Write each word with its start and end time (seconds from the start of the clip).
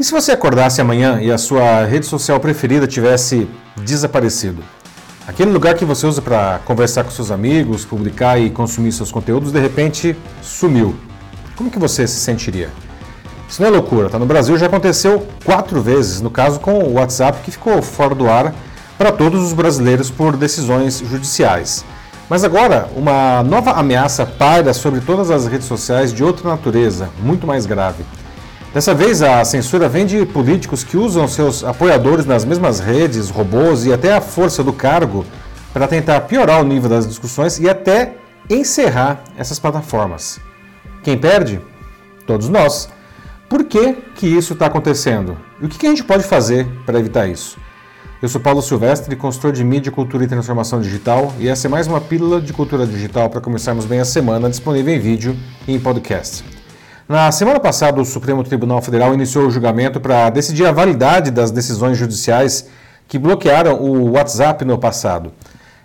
E 0.00 0.02
se 0.02 0.12
você 0.12 0.32
acordasse 0.32 0.80
amanhã 0.80 1.20
e 1.20 1.30
a 1.30 1.36
sua 1.36 1.84
rede 1.84 2.06
social 2.06 2.40
preferida 2.40 2.86
tivesse 2.86 3.46
desaparecido? 3.76 4.64
Aquele 5.28 5.50
lugar 5.50 5.74
que 5.74 5.84
você 5.84 6.06
usa 6.06 6.22
para 6.22 6.58
conversar 6.64 7.04
com 7.04 7.10
seus 7.10 7.30
amigos, 7.30 7.84
publicar 7.84 8.40
e 8.40 8.48
consumir 8.48 8.92
seus 8.92 9.12
conteúdos, 9.12 9.52
de 9.52 9.60
repente 9.60 10.16
sumiu. 10.40 10.96
Como 11.54 11.70
que 11.70 11.78
você 11.78 12.06
se 12.06 12.18
sentiria? 12.18 12.70
Isso 13.46 13.60
não 13.60 13.68
é 13.68 13.72
loucura, 13.72 14.08
tá? 14.08 14.18
No 14.18 14.24
Brasil 14.24 14.56
já 14.56 14.68
aconteceu 14.68 15.28
quatro 15.44 15.82
vezes, 15.82 16.22
no 16.22 16.30
caso 16.30 16.60
com 16.60 16.78
o 16.78 16.94
WhatsApp 16.94 17.40
que 17.44 17.50
ficou 17.50 17.82
fora 17.82 18.14
do 18.14 18.26
ar 18.26 18.54
para 18.96 19.12
todos 19.12 19.42
os 19.42 19.52
brasileiros 19.52 20.10
por 20.10 20.34
decisões 20.34 21.00
judiciais. 21.00 21.84
Mas 22.26 22.42
agora, 22.42 22.88
uma 22.96 23.42
nova 23.42 23.72
ameaça 23.72 24.24
paira 24.24 24.72
sobre 24.72 25.00
todas 25.00 25.30
as 25.30 25.46
redes 25.46 25.66
sociais 25.66 26.10
de 26.10 26.24
outra 26.24 26.48
natureza, 26.48 27.10
muito 27.22 27.46
mais 27.46 27.66
grave. 27.66 28.02
Dessa 28.72 28.94
vez, 28.94 29.20
a 29.20 29.44
censura 29.44 29.88
vem 29.88 30.06
de 30.06 30.24
políticos 30.24 30.84
que 30.84 30.96
usam 30.96 31.26
seus 31.26 31.64
apoiadores 31.64 32.24
nas 32.24 32.44
mesmas 32.44 32.78
redes, 32.78 33.28
robôs 33.28 33.84
e 33.84 33.92
até 33.92 34.12
a 34.12 34.20
força 34.20 34.62
do 34.62 34.72
cargo 34.72 35.26
para 35.72 35.88
tentar 35.88 36.20
piorar 36.22 36.60
o 36.60 36.64
nível 36.64 36.88
das 36.88 37.06
discussões 37.06 37.58
e 37.58 37.68
até 37.68 38.14
encerrar 38.48 39.24
essas 39.36 39.58
plataformas. 39.58 40.38
Quem 41.02 41.18
perde? 41.18 41.60
Todos 42.24 42.48
nós. 42.48 42.88
Por 43.48 43.64
que, 43.64 43.94
que 44.14 44.28
isso 44.28 44.52
está 44.52 44.66
acontecendo? 44.66 45.36
E 45.60 45.66
o 45.66 45.68
que, 45.68 45.76
que 45.76 45.86
a 45.86 45.90
gente 45.90 46.04
pode 46.04 46.22
fazer 46.22 46.68
para 46.86 47.00
evitar 47.00 47.26
isso? 47.26 47.58
Eu 48.22 48.28
sou 48.28 48.40
Paulo 48.40 48.62
Silvestre, 48.62 49.16
consultor 49.16 49.50
de 49.50 49.64
mídia, 49.64 49.90
cultura 49.90 50.22
e 50.22 50.28
transformação 50.28 50.80
digital, 50.80 51.34
e 51.40 51.48
essa 51.48 51.66
é 51.66 51.70
mais 51.70 51.88
uma 51.88 52.00
pílula 52.00 52.40
de 52.40 52.52
cultura 52.52 52.86
digital 52.86 53.28
para 53.28 53.40
começarmos 53.40 53.84
bem 53.84 53.98
a 53.98 54.04
semana, 54.04 54.48
disponível 54.48 54.94
em 54.94 55.00
vídeo 55.00 55.36
e 55.66 55.74
em 55.74 55.80
podcast. 55.80 56.59
Na 57.10 57.32
semana 57.32 57.58
passada, 57.58 58.00
o 58.00 58.04
Supremo 58.04 58.44
Tribunal 58.44 58.80
Federal 58.80 59.12
iniciou 59.12 59.48
o 59.48 59.50
julgamento 59.50 59.98
para 59.98 60.30
decidir 60.30 60.64
a 60.64 60.70
validade 60.70 61.32
das 61.32 61.50
decisões 61.50 61.98
judiciais 61.98 62.68
que 63.08 63.18
bloquearam 63.18 63.80
o 63.82 64.12
WhatsApp 64.12 64.64
no 64.64 64.78
passado. 64.78 65.32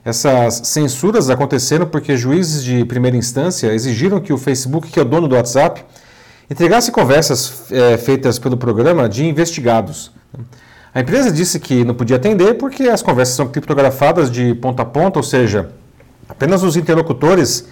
Essas 0.05 0.61
censuras 0.65 1.27
aconteceram 1.31 1.87
porque 1.87 2.15
juízes 2.15 2.63
de 2.63 2.85
primeira 2.85 3.17
instância 3.17 3.73
exigiram 3.73 4.21
que 4.21 4.31
o 4.31 4.37
Facebook, 4.37 4.87
que 4.87 4.99
é 4.99 5.01
o 5.01 5.05
dono 5.05 5.27
do 5.27 5.33
WhatsApp, 5.33 5.83
entregasse 6.47 6.91
conversas 6.91 7.71
é, 7.71 7.97
feitas 7.97 8.37
pelo 8.37 8.55
programa 8.55 9.09
de 9.09 9.25
investigados. 9.25 10.11
A 10.93 10.99
empresa 10.99 11.31
disse 11.31 11.59
que 11.59 11.83
não 11.83 11.95
podia 11.95 12.17
atender 12.17 12.53
porque 12.53 12.83
as 12.83 13.01
conversas 13.01 13.35
são 13.35 13.47
criptografadas 13.47 14.29
de 14.29 14.53
ponta 14.53 14.83
a 14.83 14.85
ponta, 14.85 15.17
ou 15.17 15.23
seja, 15.23 15.71
apenas 16.29 16.61
os 16.61 16.77
interlocutores 16.77 17.65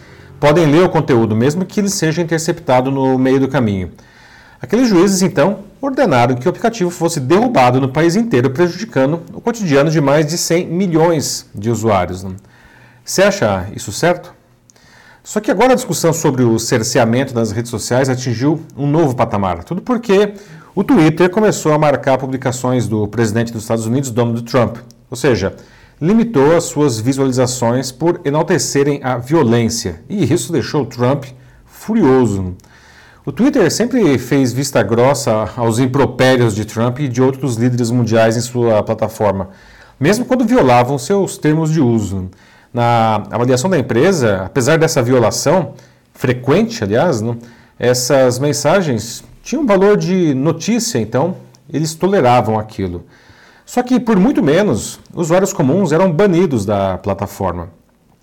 podem 0.43 0.65
ler 0.65 0.83
o 0.83 0.89
conteúdo, 0.89 1.33
mesmo 1.33 1.63
que 1.63 1.79
ele 1.79 1.87
seja 1.87 2.21
interceptado 2.21 2.91
no 2.91 3.17
meio 3.17 3.39
do 3.39 3.47
caminho. 3.47 3.91
Aqueles 4.61 4.89
juízes, 4.89 5.21
então, 5.21 5.59
ordenaram 5.79 6.35
que 6.35 6.45
o 6.45 6.49
aplicativo 6.49 6.89
fosse 6.89 7.21
derrubado 7.21 7.79
no 7.79 7.87
país 7.87 8.17
inteiro, 8.17 8.49
prejudicando 8.49 9.21
o 9.33 9.39
cotidiano 9.39 9.89
de 9.89 10.01
mais 10.01 10.25
de 10.25 10.37
100 10.37 10.67
milhões 10.67 11.49
de 11.55 11.69
usuários. 11.69 12.25
Você 13.05 13.23
acha 13.23 13.67
isso 13.73 13.93
certo? 13.93 14.33
Só 15.23 15.39
que 15.39 15.49
agora 15.49 15.71
a 15.71 15.75
discussão 15.75 16.11
sobre 16.11 16.43
o 16.43 16.59
cerceamento 16.59 17.33
das 17.33 17.53
redes 17.53 17.71
sociais 17.71 18.09
atingiu 18.09 18.61
um 18.75 18.85
novo 18.85 19.15
patamar. 19.15 19.63
Tudo 19.63 19.81
porque 19.81 20.33
o 20.75 20.83
Twitter 20.83 21.29
começou 21.29 21.71
a 21.71 21.77
marcar 21.77 22.17
publicações 22.17 22.85
do 22.85 23.07
presidente 23.07 23.53
dos 23.53 23.61
Estados 23.61 23.85
Unidos, 23.85 24.11
Donald 24.11 24.43
Trump. 24.43 24.75
Ou 25.09 25.15
seja, 25.15 25.55
limitou 26.01 26.55
as 26.55 26.65
suas 26.65 26.99
visualizações 26.99 27.91
por 27.91 28.21
enaltecerem 28.25 28.99
a 29.03 29.17
violência, 29.17 30.01
e 30.09 30.33
isso 30.33 30.51
deixou 30.51 30.85
Trump 30.85 31.25
furioso. 31.65 32.55
O 33.25 33.31
Twitter 33.31 33.71
sempre 33.71 34.17
fez 34.17 34.51
vista 34.51 34.83
grossa 34.83 35.49
aos 35.55 35.79
impropérios 35.79 36.53
de 36.53 36.65
Trump 36.65 36.99
e 36.99 37.07
de 37.07 37.21
outros 37.21 37.55
líderes 37.55 37.89
mundiais 37.89 38.35
em 38.35 38.41
sua 38.41 38.83
plataforma, 38.83 39.49
mesmo 39.99 40.25
quando 40.25 40.43
violavam 40.43 40.97
seus 40.97 41.37
termos 41.37 41.71
de 41.71 41.79
uso. 41.79 42.29
Na 42.73 43.23
avaliação 43.31 43.69
da 43.69 43.77
empresa, 43.77 44.43
apesar 44.45 44.77
dessa 44.77 45.01
violação, 45.01 45.73
frequente, 46.13 46.83
aliás, 46.83 47.21
não, 47.21 47.37
essas 47.79 48.39
mensagens 48.39 49.23
tinham 49.41 49.65
valor 49.65 49.95
de 49.95 50.33
notícia, 50.33 50.99
então 50.99 51.35
eles 51.71 51.93
toleravam 51.95 52.59
aquilo. 52.59 53.05
Só 53.73 53.81
que 53.81 53.99
por 53.99 54.19
muito 54.19 54.43
menos, 54.43 54.99
usuários 55.15 55.51
comuns 55.51 55.91
eram 55.91 56.11
banidos 56.11 56.63
da 56.63 56.95
plataforma. 56.99 57.69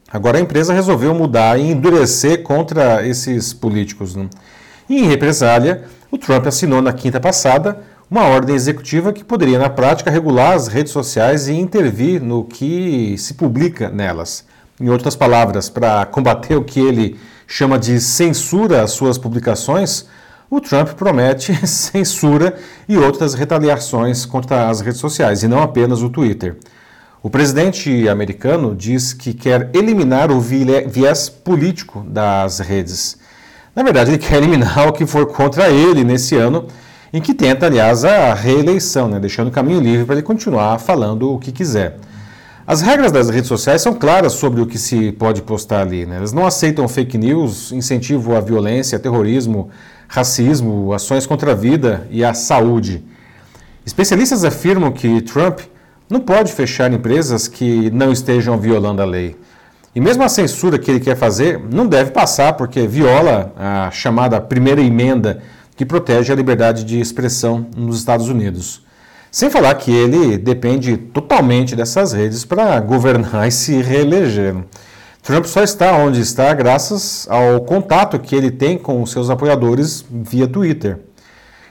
Agora 0.09 0.39
a 0.39 0.41
empresa 0.41 0.73
resolveu 0.73 1.13
mudar 1.13 1.59
e 1.59 1.73
endurecer 1.73 2.45
contra 2.45 3.05
esses 3.05 3.53
políticos. 3.53 4.15
Né? 4.15 4.29
E 4.89 5.01
em 5.01 5.09
represália, 5.09 5.83
o 6.09 6.17
Trump 6.17 6.47
assinou 6.47 6.81
na 6.81 6.93
quinta 6.93 7.19
passada 7.19 7.81
uma 8.09 8.29
ordem 8.29 8.55
executiva 8.55 9.13
que 9.13 9.25
poderia, 9.25 9.59
na 9.59 9.69
prática, 9.69 10.09
regular 10.09 10.55
as 10.55 10.69
redes 10.69 10.93
sociais 10.93 11.49
e 11.49 11.53
intervir 11.55 12.23
no 12.23 12.45
que 12.45 13.19
se 13.19 13.35
publica 13.35 13.89
nelas. 13.89 14.45
Em 14.81 14.89
outras 14.89 15.17
palavras, 15.17 15.69
para 15.69 16.07
combater 16.07 16.55
o 16.55 16.63
que 16.63 16.79
ele 16.79 17.19
chama 17.49 17.77
de 17.77 18.01
censura 18.01 18.85
às 18.85 18.93
suas 18.93 19.19
publicações, 19.19 20.07
o 20.51 20.61
Trump 20.61 20.89
promete 20.95 21.55
censura 21.65 22.57
e 22.89 22.99
outras 22.99 23.35
retaliações 23.35 24.27
contra 24.27 24.69
as 24.69 24.81
redes 24.81 24.99
sociais, 24.99 25.45
e 25.45 25.49
não 25.49 25.63
apenas 25.63 26.03
o 26.03 26.11
Twitter. 26.11 26.57
O 27.23 27.31
presidente 27.31 28.09
americano 28.09 28.75
diz 28.75 29.13
que 29.13 29.33
quer 29.33 29.71
eliminar 29.73 30.33
o 30.33 30.41
viés 30.41 31.29
político 31.29 32.05
das 32.09 32.59
redes. 32.59 33.19
Na 33.77 33.83
verdade, 33.85 34.11
ele 34.11 34.19
quer 34.19 34.39
eliminar 34.39 34.89
o 34.89 34.93
que 34.93 35.07
for 35.07 35.27
contra 35.27 35.71
ele 35.71 36.03
nesse 36.03 36.35
ano, 36.35 36.67
em 37.13 37.21
que 37.21 37.35
tenta, 37.35 37.67
aliás, 37.67 38.05
a 38.05 38.35
reeleição, 38.35 39.09
né, 39.09 39.21
deixando 39.21 39.49
o 39.49 39.53
caminho 39.53 39.81
livre 39.81 40.05
para 40.05 40.17
ele 40.17 40.23
continuar 40.23 40.79
falando 40.79 41.33
o 41.33 41.39
que 41.39 41.53
quiser. 41.53 41.97
As 42.67 42.83
regras 42.83 43.11
das 43.11 43.29
redes 43.29 43.49
sociais 43.49 43.83
são 43.83 43.95
claras 43.95 44.33
sobre 44.33 44.61
o 44.61 44.67
que 44.67 44.79
se 44.79 45.11
pode 45.13 45.43
postar 45.43 45.81
ali. 45.81 46.07
Né? 46.07 46.17
Elas 46.17 46.33
não 46.33 46.47
aceitam 46.47 46.87
fake 46.87 47.19
news, 47.19 47.73
incentivo 47.73 48.37
à 48.37 48.41
violência, 48.41 48.97
terrorismo, 48.99 49.71
racismo, 50.11 50.93
ações 50.93 51.25
contra 51.25 51.53
a 51.53 51.55
vida 51.55 52.05
e 52.11 52.25
a 52.25 52.35
saúde. 52.35 53.05
Especialistas 53.87 54.45
afirmam 54.45 54.91
que 54.91 55.21
Trump 55.21 55.61
não 56.09 56.19
pode 56.19 56.53
fechar 56.53 56.93
empresas 56.93 57.47
que 57.47 57.89
não 57.93 58.11
estejam 58.11 58.59
violando 58.59 59.01
a 59.01 59.05
lei. 59.05 59.37
E 59.95 60.01
mesmo 60.01 60.25
a 60.25 60.29
censura 60.29 60.81
que 60.81 60.91
ele 60.91 60.99
quer 60.99 61.17
fazer 61.17 61.61
não 61.73 61.87
deve 61.87 62.11
passar, 62.11 62.55
porque 62.55 62.89
viola 62.89 63.53
a 63.57 63.91
chamada 63.93 64.41
primeira 64.41 64.81
emenda 64.81 65.43
que 65.77 65.87
protege 65.87 66.33
a 66.33 66.37
liberdade 66.37 66.83
de 66.83 67.01
expressão 67.01 67.69
nos 67.77 67.99
Estados 67.99 68.29
Unidos. 68.29 68.83
Sem 69.31 69.49
falar 69.49 69.75
que 69.77 69.93
ele 69.93 70.37
depende 70.37 70.97
totalmente 70.97 71.77
dessas 71.77 72.13
redes 72.13 72.45
para 72.45 72.81
governar 72.81 73.47
e 73.49 73.53
se 73.53 73.81
reeleger. 73.81 74.57
Trump 75.23 75.45
só 75.45 75.63
está 75.63 75.93
onde 75.97 76.21
está 76.21 76.53
graças 76.55 77.27
ao 77.29 77.61
contato 77.61 78.19
que 78.19 78.35
ele 78.35 78.51
tem 78.51 78.79
com 78.79 79.05
seus 79.05 79.29
apoiadores 79.29 80.05
via 80.11 80.49
Twitter. 80.49 80.99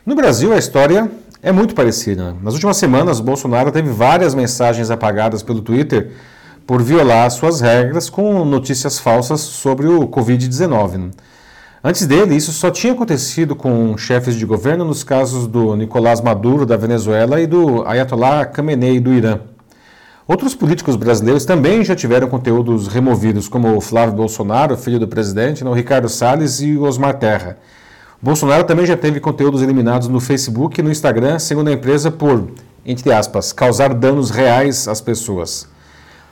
No 0.06 0.16
Brasil, 0.16 0.54
a 0.54 0.58
história 0.58 1.10
é 1.42 1.52
muito 1.52 1.74
parecida. 1.74 2.36
Nas 2.44 2.54
últimas 2.54 2.78
semanas, 2.78 3.20
Bolsonaro 3.20 3.72
teve 3.72 3.90
várias 3.90 4.36
mensagens 4.36 4.92
apagadas 4.92 5.42
pelo 5.42 5.62
Twitter 5.62 6.12
por 6.66 6.84
violar 6.84 7.30
suas 7.32 7.62
regras 7.62 8.10
com 8.10 8.46
notícias 8.46 9.00
falsas 9.00 9.42
sobre 9.42 9.88
o 9.88 10.08
Covid-19. 10.08 11.12
Antes 11.84 12.06
dele, 12.06 12.36
isso 12.36 12.52
só 12.52 12.70
tinha 12.70 12.94
acontecido 12.94 13.56
com 13.56 13.98
chefes 13.98 14.36
de 14.36 14.46
governo 14.46 14.86
nos 14.86 15.04
casos 15.04 15.48
do 15.48 15.76
Nicolás 15.76 16.22
Maduro 16.22 16.66
da 16.66 16.78
Venezuela 16.78 17.42
e 17.42 17.48
do 17.48 17.88
Ayatollah 17.88 18.46
Khamenei 18.46 19.00
do 19.00 19.14
Irã. 19.14 19.40
Outros 20.30 20.54
políticos 20.54 20.96
brasileiros 20.96 21.44
também 21.44 21.84
já 21.84 21.96
tiveram 21.96 22.28
conteúdos 22.30 22.88
removidos, 22.88 23.50
como 23.50 23.76
o 23.76 23.82
Flávio 23.82 24.14
Bolsonaro, 24.14 24.78
filho 24.78 25.00
do 25.00 25.08
presidente, 25.08 25.64
o 25.64 25.74
Ricardo 25.74 26.08
Salles 26.08 26.62
e 26.62 26.78
o 26.78 26.84
Osmar 26.84 27.18
Terra. 27.18 27.58
Bolsonaro 28.22 28.64
também 28.64 28.86
já 28.86 28.96
teve 28.96 29.20
conteúdos 29.20 29.64
eliminados 29.64 30.08
no 30.08 30.20
Facebook 30.20 30.80
e 30.80 30.84
no 30.84 30.92
Instagram, 30.92 31.40
segundo 31.40 31.70
a 31.70 31.74
empresa, 31.74 32.12
por, 32.12 32.48
entre 32.86 33.12
aspas, 33.12 33.52
causar 33.52 33.92
danos 33.92 34.30
reais 34.30 34.88
às 34.88 35.02
pessoas. 35.02 35.68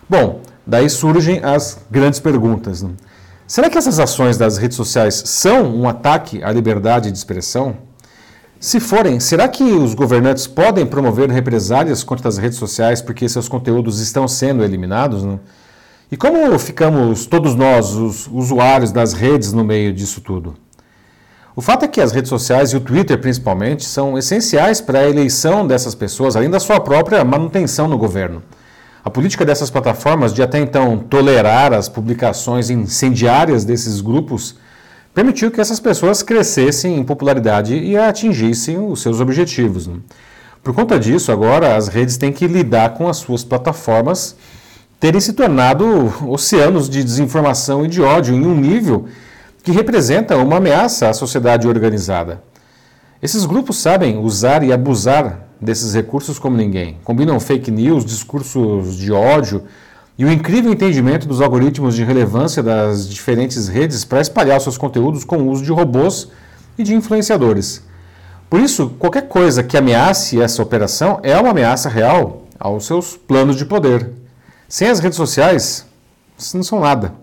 Bom, 0.08 0.42
daí 0.64 0.88
surgem 0.92 1.44
as 1.44 1.80
grandes 1.90 2.20
perguntas. 2.20 2.84
Né? 2.84 2.92
Será 3.48 3.68
que 3.68 3.80
essas 3.80 4.00
ações 4.00 4.38
das 4.38 4.60
redes 4.60 4.78
sociais 4.78 5.24
são 5.26 5.76
um 5.76 5.90
ataque 5.90 6.44
à 6.44 6.52
liberdade 6.52 7.10
de 7.10 7.18
expressão? 7.18 7.76
Se 8.60 8.80
forem, 8.80 9.20
será 9.20 9.48
que 9.48 9.64
os 9.64 9.94
governantes 9.94 10.48
podem 10.48 10.86
promover 10.86 11.30
represálias 11.30 12.04
contra 12.04 12.28
as 12.28 12.38
redes 12.38 12.58
sociais 12.58 13.02
porque 13.02 13.30
seus 13.30 13.48
conteúdos 13.48 14.00
estão 14.00 14.28
sendo 14.28 14.64
eliminados? 14.64 15.24
Né? 15.24 15.40
E 16.12 16.18
como 16.18 16.58
ficamos 16.58 17.28
todos 17.28 17.54
nós, 17.54 17.94
os 17.94 18.28
usuários 18.28 18.92
das 18.92 19.14
redes, 19.14 19.54
no 19.54 19.64
meio 19.64 19.94
disso 19.94 20.22
tudo? 20.22 20.56
O 21.56 21.62
fato 21.62 21.86
é 21.86 21.88
que 21.88 22.02
as 22.02 22.12
redes 22.12 22.30
sociais 22.30 22.72
e 22.72 22.78
o 22.78 22.80
Twitter, 22.80 23.20
principalmente, 23.20 23.86
são 23.86 24.18
essenciais 24.18 24.82
para 24.82 25.00
a 25.00 25.10
eleição 25.10 25.66
dessas 25.68 25.94
pessoas, 25.94 26.36
além 26.36 26.50
da 26.50 26.60
sua 26.60 26.80
própria 26.80 27.24
manutenção 27.24 27.88
no 27.88 27.98
governo. 27.98 28.42
A 29.04 29.10
política 29.10 29.46
dessas 29.46 29.70
plataformas 29.70 30.34
de 30.34 30.42
até 30.42 30.60
então 30.60 30.98
tolerar 30.98 31.74
as 31.74 31.88
publicações 31.88 32.70
incendiárias 32.70 33.64
desses 33.64 34.02
grupos 34.02 34.56
permitiu 35.18 35.50
que 35.50 35.60
essas 35.60 35.80
pessoas 35.80 36.22
crescessem 36.22 36.96
em 36.96 37.04
popularidade 37.04 37.76
e 37.76 37.98
atingissem 37.98 38.78
os 38.78 39.02
seus 39.02 39.20
objetivos. 39.20 39.88
Né? 39.88 39.96
Por 40.62 40.76
conta 40.76 41.00
disso, 41.00 41.32
agora 41.32 41.76
as 41.76 41.88
redes 41.88 42.18
têm 42.18 42.32
que 42.32 42.46
lidar 42.46 42.94
com 42.94 43.08
as 43.08 43.18
suas 43.18 43.44
plataformas 43.44 44.36
terem 45.00 45.20
se 45.20 45.34
tornado 45.34 46.14
oceanos 46.28 46.88
de 46.88 47.04
desinformação 47.04 47.84
e 47.84 47.88
de 47.88 48.00
ódio 48.00 48.36
em 48.36 48.46
um 48.46 48.54
nível 48.54 49.08
que 49.64 49.72
representa 49.72 50.38
uma 50.38 50.58
ameaça 50.58 51.10
à 51.10 51.14
sociedade 51.14 51.68
organizada. 51.68 52.44
Esses 53.20 53.44
grupos 53.44 53.78
sabem 53.78 54.20
usar 54.20 54.62
e 54.62 54.72
abusar 54.72 55.48
desses 55.60 55.96
recursos 55.96 56.38
como 56.38 56.56
ninguém. 56.56 57.00
Combinam 57.04 57.40
fake 57.40 57.72
news, 57.72 58.06
discursos 58.06 58.96
de 58.96 59.12
ódio 59.12 59.64
e 60.18 60.26
o 60.26 60.32
incrível 60.32 60.74
entendimento 60.74 61.28
dos 61.28 61.42
algoritmos 61.42 61.96
de 61.96 62.04
relevância 62.04 62.64
das 62.64 63.08
diferentes 63.08 63.68
redes 63.68 64.04
para 64.04 64.20
espalhar 64.20 64.60
seus 64.60 64.78
conteúdos 64.78 65.24
com 65.24 65.38
o 65.38 65.50
uso 65.50 65.64
de 65.64 65.72
robôs 65.72 66.30
e 66.78 66.84
de 66.84 66.96
influenciadores. 66.96 67.86
Por 68.50 68.60
isso, 68.60 68.90
qualquer 68.98 69.28
coisa 69.28 69.62
que 69.62 69.78
ameace 69.78 70.42
essa 70.42 70.64
operação 70.64 71.20
é 71.22 71.38
uma 71.38 71.52
ameaça 71.52 71.88
real 71.88 72.44
aos 72.60 72.86
seus 72.86 73.16
planos 73.16 73.56
de 73.56 73.66
poder. 73.66 74.12
Sem 74.68 74.90
as 74.90 75.00
redes 75.00 75.18
sociais, 75.18 75.86
não 76.54 76.64
são 76.64 76.80
nada. 76.80 77.14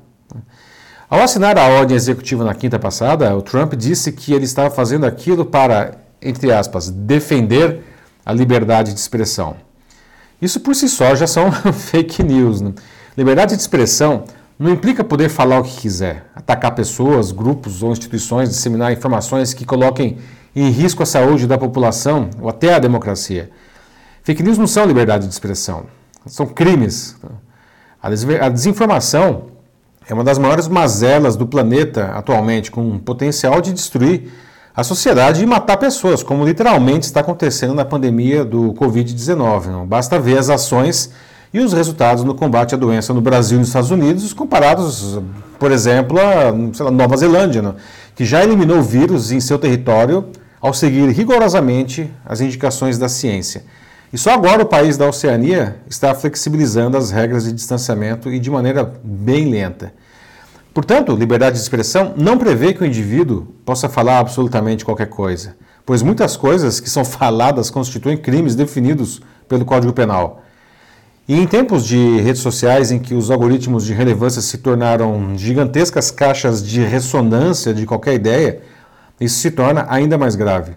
Ao 1.11 1.21
assinar 1.21 1.59
a 1.59 1.69
ordem 1.69 1.97
executiva 1.97 2.45
na 2.45 2.55
quinta 2.55 2.79
passada, 2.79 3.35
o 3.37 3.43
Trump 3.43 3.75
disse 3.75 4.13
que 4.13 4.33
ele 4.33 4.45
estava 4.45 4.71
fazendo 4.71 5.05
aquilo 5.05 5.45
para, 5.45 5.99
entre 6.21 6.53
aspas, 6.53 6.91
defender 6.91 7.83
a 8.25 8.33
liberdade 8.33 8.93
de 8.93 9.01
expressão. 9.01 9.57
Isso 10.45 10.61
por 10.61 10.75
si 10.75 10.91
só 10.91 11.15
já 11.15 11.27
são 11.27 11.51
fake 11.73 12.23
news. 12.23 12.61
Né? 12.61 12.75
Liberdade 13.17 13.55
de 13.55 13.63
expressão 13.63 14.25
não 14.59 14.71
implica 14.71 15.03
poder 15.03 15.31
falar 15.31 15.59
o 15.59 15.65
que 15.65 15.75
quiser, 15.81 16.27
atacar 16.37 16.75
pessoas, 16.75 17.33
grupos 17.33 17.83
ou 17.83 17.91
instituições, 17.91 18.51
disseminar 18.51 18.93
informações 18.93 19.55
que 19.55 19.65
coloquem 19.65 20.19
em 20.55 20.69
risco 20.69 21.03
a 21.03 21.07
saúde 21.07 21.47
da 21.47 21.57
população 21.57 22.29
ou 22.39 22.51
até 22.51 22.75
a 22.75 22.79
democracia. 22.79 23.51
Fake 24.23 24.43
news 24.43 24.59
não 24.59 24.67
são 24.67 24.85
liberdade 24.85 25.27
de 25.27 25.33
expressão, 25.33 25.87
são 26.27 26.47
crimes. 26.47 27.17
A 28.03 28.51
desinformação 28.51 29.47
é 30.07 30.13
uma 30.13 30.23
das 30.23 30.39
maiores 30.39 30.69
mazelas 30.69 31.37
do 31.37 31.47
planeta 31.47 32.13
atualmente, 32.15 32.71
com 32.71 32.83
um 32.83 32.99
potencial 32.99 33.63
de 33.63 33.73
destruir 33.73 34.31
a 34.77 34.83
sociedade 34.83 35.43
e 35.43 35.47
matar 35.47 35.77
pessoas, 35.77 36.23
como 36.23 36.45
literalmente 36.45 37.07
está 37.07 37.21
acontecendo 37.21 37.75
na 37.75 37.85
pandemia 37.85 38.45
do 38.45 38.75
Covid-19. 38.75 39.87
Basta 39.87 40.19
ver 40.19 40.37
as 40.37 40.51
ações 40.51 41.13
e 41.53 41.61
os 41.61 41.73
resultados 41.73 42.25
no 42.25 42.35
combate 42.35 42.75
à 42.75 42.79
doença 42.79 43.15
no 43.15 43.21
Brasil 43.21 43.57
e 43.57 43.61
nos 43.61 43.69
Estados 43.69 43.93
Unidos, 43.93 44.33
comparados, 44.33 45.21
por 45.61 45.71
exemplo, 45.71 46.19
a 46.19 46.83
lá, 46.83 46.91
Nova 46.91 47.17
Zelândia, 47.17 47.77
que 48.17 48.25
já 48.25 48.43
eliminou 48.43 48.79
o 48.79 48.83
vírus 48.83 49.31
em 49.31 49.39
seu 49.39 49.61
território 49.61 50.27
ao 50.61 50.75
seguir 50.75 51.09
rigorosamente 51.11 52.11
as 52.25 52.41
indicações 52.41 52.99
da 52.99 53.09
ciência. 53.09 53.63
E 54.13 54.19
só 54.19 54.31
agora 54.31 54.63
o 54.63 54.67
país 54.67 54.97
da 54.97 55.09
Oceania 55.09 55.77
está 55.89 56.15
flexibilizando 56.15 56.97
as 56.97 57.13
regras 57.13 57.45
de 57.45 57.53
distanciamento 57.53 58.29
e 58.33 58.41
de 58.41 58.51
maneira 58.51 58.93
bem 59.05 59.51
lenta. 59.51 59.93
Portanto, 60.75 61.15
liberdade 61.15 61.55
de 61.55 61.63
expressão 61.63 62.13
não 62.17 62.37
prevê 62.37 62.75
que 62.75 62.83
o 62.83 62.87
indivíduo 62.87 63.47
possa 63.65 63.89
falar 63.89 64.19
absolutamente 64.19 64.85
qualquer 64.85 65.07
coisa, 65.07 65.55
pois 65.87 66.03
muitas 66.03 66.37
coisas 66.37 66.81
que 66.81 66.91
são 66.91 67.05
faladas 67.07 67.71
constituem 67.71 68.17
crimes 68.17 68.57
definidos 68.57 69.23
pelo 69.49 69.65
Código 69.65 69.93
Penal. 69.93 70.43
E 71.29 71.39
em 71.39 71.47
tempos 71.47 71.87
de 71.87 72.21
redes 72.21 72.43
sociais 72.43 72.91
em 72.91 72.99
que 72.99 73.15
os 73.15 73.31
algoritmos 73.31 73.87
de 73.87 73.95
relevância 73.95 74.43
se 74.43 74.59
tornaram 74.59 75.39
gigantescas 75.39 76.11
caixas 76.11 76.63
de 76.63 76.83
ressonância 76.83 77.73
de 77.73 77.87
qualquer 77.87 78.15
ideia, 78.15 78.61
isso 79.21 79.39
se 79.39 79.53
torna 79.53 79.87
ainda 79.89 80.19
mais 80.19 80.35
grave. 80.35 80.73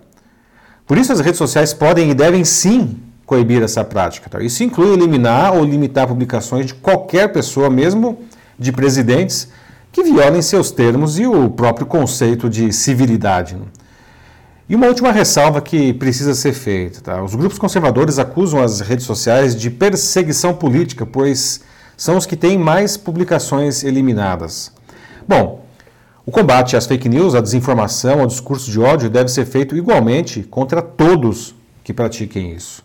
Por 0.86 0.98
isso, 0.98 1.12
as 1.12 1.20
redes 1.20 1.38
sociais 1.38 1.74
podem 1.74 2.12
e 2.12 2.14
devem 2.14 2.46
sim 2.46 2.98
coibir 3.26 3.62
essa 3.62 3.84
prática. 3.84 4.30
Tá? 4.30 4.42
Isso 4.42 4.64
inclui 4.64 4.94
eliminar 4.94 5.54
ou 5.54 5.66
limitar 5.66 6.08
publicações 6.08 6.68
de 6.68 6.76
qualquer 6.76 7.34
pessoa, 7.34 7.70
mesmo 7.70 8.20
de 8.58 8.72
presidentes 8.72 9.50
que 9.92 10.04
violem 10.04 10.42
seus 10.42 10.72
termos 10.72 11.18
e 11.18 11.26
o 11.26 11.50
próprio 11.50 11.86
conceito 11.86 12.50
de 12.50 12.72
civilidade. 12.72 13.56
Né? 13.56 13.66
E 14.70 14.76
uma 14.76 14.88
última 14.88 15.12
ressalva 15.12 15.62
que 15.62 15.94
precisa 15.94 16.36
ser 16.36 16.54
feita. 16.54 17.02
Tá? 17.02 17.24
Os 17.24 17.34
grupos 17.34 17.58
conservadores 17.58 18.20
acusam 18.20 18.62
as 18.62 18.82
redes 18.82 19.06
sociais 19.06 19.56
de 19.56 19.70
perseguição 19.70 20.54
política, 20.54 21.06
pois 21.06 21.62
são 21.96 22.18
os 22.18 22.26
que 22.26 22.36
têm 22.36 22.58
mais 22.58 22.98
publicações 22.98 23.84
eliminadas. 23.84 24.72
Bom, 25.28 25.66
o 26.26 26.32
combate 26.32 26.76
às 26.76 26.86
fake 26.86 27.08
news, 27.08 27.34
à 27.34 27.40
desinformação, 27.40 28.20
ao 28.20 28.28
discurso 28.28 28.70
de 28.70 28.80
ódio 28.80 29.10
deve 29.10 29.30
ser 29.30 29.46
feito 29.46 29.78
igualmente 29.78 30.44
contra 30.44 30.82
todos 30.82 31.56
que 31.84 31.94
pratiquem 31.94 32.52
isso. 32.52 32.84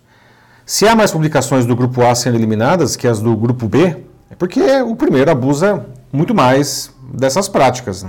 Se 0.65 0.87
há 0.87 0.95
mais 0.95 1.11
publicações 1.11 1.67
do 1.67 1.75
grupo 1.75 2.03
A 2.07 2.15
sendo 2.15 2.37
eliminadas 2.37 2.95
que 2.95 3.09
as 3.09 3.21
do 3.21 3.37
grupo 3.37 3.67
B, 3.67 3.97
é 4.31 4.35
porque 4.39 4.63
o 4.83 4.95
primeiro 4.95 5.33
abusa 5.33 5.85
muito 6.12 6.35
mais 6.35 6.91
dessas 7.12 7.49
práticas. 7.49 8.05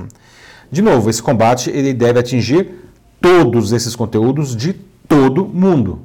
De 0.71 0.81
novo, 0.81 1.09
esse 1.09 1.21
combate 1.21 1.69
ele 1.69 1.93
deve 1.93 2.19
atingir 2.19 2.69
todos 3.21 3.71
esses 3.71 3.95
conteúdos 3.95 4.55
de 4.55 4.73
todo 5.07 5.45
mundo. 5.45 6.01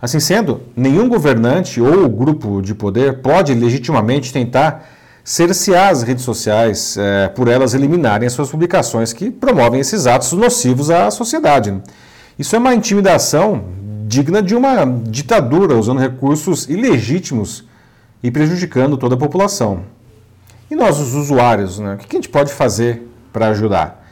Assim 0.00 0.20
sendo, 0.20 0.60
nenhum 0.76 1.08
governante 1.08 1.80
ou 1.80 2.08
grupo 2.08 2.62
de 2.62 2.74
poder 2.74 3.20
pode 3.20 3.52
legitimamente 3.52 4.32
tentar 4.32 4.88
cercear 5.24 5.90
as 5.90 6.02
redes 6.02 6.24
sociais 6.24 6.96
é, 6.96 7.28
por 7.28 7.48
elas 7.48 7.74
eliminarem 7.74 8.26
as 8.26 8.32
suas 8.32 8.48
publicações 8.48 9.12
que 9.12 9.30
promovem 9.30 9.80
esses 9.80 10.06
atos 10.06 10.32
nocivos 10.32 10.88
à 10.88 11.10
sociedade. 11.10 11.82
Isso 12.38 12.54
é 12.54 12.58
uma 12.58 12.74
intimidação 12.74 13.64
digna 14.06 14.40
de 14.40 14.54
uma 14.54 14.86
ditadura, 14.86 15.76
usando 15.76 15.98
recursos 15.98 16.68
ilegítimos 16.68 17.64
e 18.22 18.30
prejudicando 18.30 18.96
toda 18.96 19.16
a 19.16 19.18
população. 19.18 19.82
E 20.70 20.76
nós, 20.76 20.98
os 20.98 21.14
usuários, 21.14 21.78
né? 21.78 21.94
o 21.94 21.96
que 21.96 22.16
a 22.16 22.18
gente 22.18 22.28
pode 22.28 22.52
fazer 22.52 23.08
para 23.32 23.48
ajudar? 23.48 24.06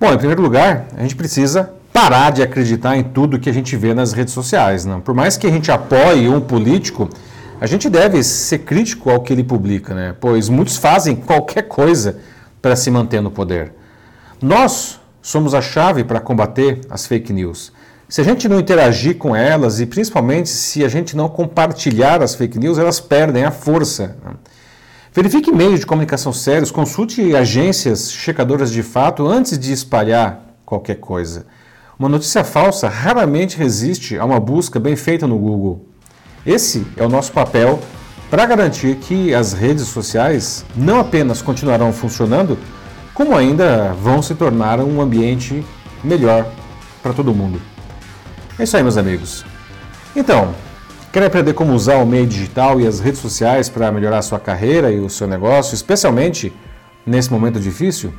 Bom, 0.00 0.12
em 0.12 0.18
primeiro 0.18 0.42
lugar, 0.42 0.86
a 0.96 1.02
gente 1.02 1.14
precisa 1.14 1.72
parar 1.92 2.32
de 2.32 2.42
acreditar 2.42 2.96
em 2.96 3.04
tudo 3.04 3.38
que 3.38 3.48
a 3.48 3.52
gente 3.52 3.76
vê 3.76 3.94
nas 3.94 4.12
redes 4.12 4.34
sociais. 4.34 4.84
Né? 4.84 5.00
Por 5.04 5.14
mais 5.14 5.36
que 5.36 5.46
a 5.46 5.50
gente 5.50 5.70
apoie 5.70 6.28
um 6.28 6.40
político, 6.40 7.08
a 7.60 7.66
gente 7.66 7.88
deve 7.88 8.22
ser 8.24 8.58
crítico 8.58 9.08
ao 9.08 9.20
que 9.20 9.32
ele 9.32 9.44
publica, 9.44 9.94
né? 9.94 10.14
pois 10.20 10.48
muitos 10.48 10.76
fazem 10.76 11.14
qualquer 11.14 11.62
coisa 11.62 12.18
para 12.60 12.74
se 12.74 12.90
manter 12.90 13.20
no 13.20 13.30
poder. 13.30 13.72
Nós 14.42 14.98
somos 15.22 15.54
a 15.54 15.62
chave 15.62 16.02
para 16.02 16.18
combater 16.18 16.80
as 16.90 17.06
fake 17.06 17.32
news. 17.32 17.72
Se 18.08 18.20
a 18.20 18.24
gente 18.24 18.48
não 18.48 18.58
interagir 18.58 19.16
com 19.16 19.34
elas 19.34 19.80
e 19.80 19.86
principalmente 19.86 20.48
se 20.48 20.84
a 20.84 20.88
gente 20.88 21.16
não 21.16 21.28
compartilhar 21.28 22.20
as 22.20 22.34
fake 22.34 22.58
news, 22.58 22.78
elas 22.78 23.00
perdem 23.00 23.44
a 23.44 23.50
força. 23.50 24.16
Né? 24.24 24.32
Verifique 25.14 25.52
meios 25.52 25.78
de 25.78 25.86
comunicação 25.86 26.32
sérios, 26.32 26.72
consulte 26.72 27.36
agências 27.36 28.10
checadoras 28.10 28.72
de 28.72 28.82
fato 28.82 29.28
antes 29.28 29.56
de 29.56 29.72
espalhar 29.72 30.40
qualquer 30.66 30.96
coisa. 30.96 31.46
Uma 31.96 32.08
notícia 32.08 32.42
falsa 32.42 32.88
raramente 32.88 33.56
resiste 33.56 34.18
a 34.18 34.24
uma 34.24 34.40
busca 34.40 34.80
bem 34.80 34.96
feita 34.96 35.24
no 35.24 35.38
Google. 35.38 35.86
Esse 36.44 36.84
é 36.96 37.06
o 37.06 37.08
nosso 37.08 37.30
papel 37.30 37.78
para 38.28 38.44
garantir 38.44 38.96
que 38.96 39.32
as 39.32 39.52
redes 39.52 39.86
sociais 39.86 40.64
não 40.74 40.98
apenas 40.98 41.40
continuarão 41.40 41.92
funcionando, 41.92 42.58
como 43.14 43.36
ainda 43.36 43.92
vão 43.92 44.20
se 44.20 44.34
tornar 44.34 44.80
um 44.80 45.00
ambiente 45.00 45.64
melhor 46.02 46.44
para 47.00 47.12
todo 47.12 47.32
mundo. 47.32 47.62
É 48.58 48.64
isso 48.64 48.76
aí, 48.76 48.82
meus 48.82 48.96
amigos. 48.96 49.44
Então, 50.16 50.52
Quer 51.14 51.22
aprender 51.22 51.54
como 51.54 51.72
usar 51.74 51.98
o 51.98 52.06
meio 52.06 52.26
digital 52.26 52.80
e 52.80 52.88
as 52.88 52.98
redes 52.98 53.20
sociais 53.20 53.68
para 53.68 53.92
melhorar 53.92 54.20
sua 54.20 54.40
carreira 54.40 54.90
e 54.90 54.98
o 54.98 55.08
seu 55.08 55.28
negócio, 55.28 55.72
especialmente 55.72 56.52
nesse 57.06 57.30
momento 57.30 57.60
difícil? 57.60 58.12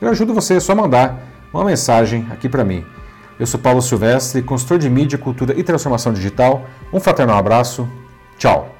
Eu 0.00 0.08
ajudo 0.08 0.34
você, 0.34 0.54
é 0.54 0.60
só 0.60 0.74
mandar 0.74 1.16
uma 1.54 1.64
mensagem 1.64 2.26
aqui 2.32 2.48
para 2.48 2.64
mim. 2.64 2.84
Eu 3.38 3.46
sou 3.46 3.60
Paulo 3.60 3.80
Silvestre, 3.80 4.42
consultor 4.42 4.80
de 4.80 4.90
mídia, 4.90 5.16
cultura 5.16 5.54
e 5.56 5.62
transformação 5.62 6.12
digital. 6.12 6.66
Um 6.92 6.98
fraternal 6.98 7.38
abraço. 7.38 7.88
Tchau. 8.36 8.77